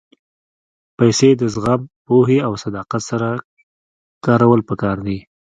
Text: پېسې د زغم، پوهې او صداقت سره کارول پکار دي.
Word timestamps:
پېسې 0.97 1.29
د 1.37 1.43
زغم، 1.53 1.81
پوهې 2.07 2.37
او 2.47 2.53
صداقت 2.63 3.01
سره 3.09 3.29
کارول 4.25 4.61
پکار 4.69 4.97
دي. 5.07 5.17